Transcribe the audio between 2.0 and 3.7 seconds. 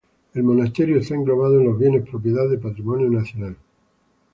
propiedad de Patrimonio Nacional.